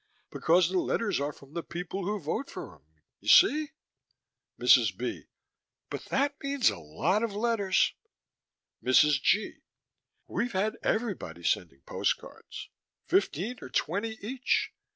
[0.31, 2.81] Because the letters are from the people who vote for him,
[3.19, 3.69] you see?
[4.59, 4.97] MRS.
[4.97, 5.27] B.:
[5.91, 7.93] But that means a lot of letters.
[8.83, 9.21] MRS.
[9.21, 9.59] G.:
[10.25, 12.69] We've had everybody sending postcards.
[13.05, 14.73] Fifteen or twenty each.